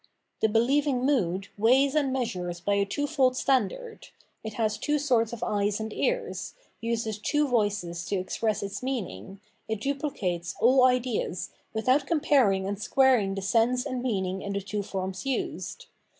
The 0.41 0.47
beheving 0.47 1.03
mood 1.03 1.49
weighs 1.59 1.93
and 1.93 2.11
measures 2.11 2.59
by 2.59 2.73
a 2.73 2.85
twofold 2.87 3.37
standard, 3.37 4.07
it 4.43 4.53
has 4.55 4.79
two 4.79 4.97
sorts 4.97 5.31
of 5.31 5.43
eyes 5.43 5.79
and 5.79 5.93
ears, 5.93 6.55
uses 6.79 7.19
two 7.19 7.47
voices 7.47 8.03
to 8.05 8.15
express 8.15 8.63
its 8.63 8.81
meaning, 8.81 9.41
it 9.67 9.79
duphcates 9.79 10.55
aU 10.59 10.83
ideas, 10.85 11.51
without 11.71 12.07
comparing 12.07 12.65
and 12.65 12.81
squaring 12.81 13.35
the 13.35 13.43
sense 13.43 13.85
and 13.85 14.01
meaning 14.01 14.41
in 14.41 14.53
the 14.53 14.61
two 14.61 14.81
forms 14.81 15.23
used. 15.27 15.85